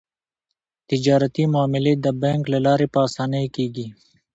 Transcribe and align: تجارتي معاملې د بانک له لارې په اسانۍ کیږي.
تجارتي 0.89 1.43
معاملې 1.53 1.93
د 1.99 2.05
بانک 2.21 2.41
له 2.53 2.59
لارې 2.65 2.87
په 2.93 2.99
اسانۍ 3.07 3.45
کیږي. 3.55 3.87